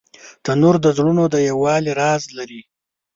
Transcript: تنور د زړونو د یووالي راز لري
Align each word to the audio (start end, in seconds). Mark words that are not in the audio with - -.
تنور 0.43 0.75
د 0.81 0.87
زړونو 0.97 1.23
د 1.33 1.35
یووالي 1.49 1.91
راز 2.01 2.23
لري 2.37 2.61